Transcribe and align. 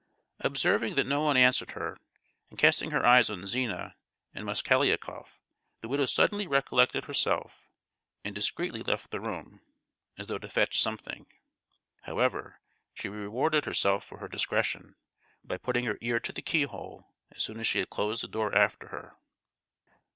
Observing 0.39 0.95
that 0.95 1.05
no 1.05 1.21
one 1.21 1.37
answered 1.37 1.73
her, 1.73 1.95
and 2.49 2.57
casting 2.57 2.89
her 2.89 3.05
eyes 3.05 3.29
on 3.29 3.45
Zina 3.45 3.95
and 4.33 4.47
Mosgliakoff, 4.47 5.37
the 5.81 5.87
widow 5.87 6.07
suddenly 6.07 6.47
recollected 6.47 7.05
herself, 7.05 7.67
and 8.25 8.33
discreetly 8.33 8.81
left 8.81 9.11
the 9.11 9.19
room, 9.19 9.61
as 10.17 10.25
though 10.25 10.39
to 10.39 10.49
fetch 10.49 10.81
something. 10.81 11.27
However, 12.01 12.59
she 12.95 13.09
rewarded 13.09 13.65
herself 13.65 14.03
for 14.03 14.17
her 14.17 14.27
discretion, 14.27 14.95
by 15.43 15.57
putting 15.59 15.85
her 15.85 15.99
ear 16.01 16.19
to 16.19 16.31
the 16.33 16.41
keyhole, 16.41 17.05
as 17.29 17.43
soon 17.43 17.59
as 17.59 17.67
she 17.67 17.77
had 17.77 17.91
closed 17.91 18.23
the 18.23 18.27
door 18.27 18.55
after 18.55 18.87
her. 18.87 19.15